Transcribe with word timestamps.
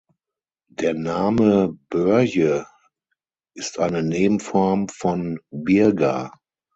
Der 0.71 0.95
Name 0.95 1.77
Börje 1.91 2.65
ist 3.53 3.77
eine 3.77 4.01
Nebenform 4.01 4.89
von 4.89 5.39
Birger. 5.51 6.31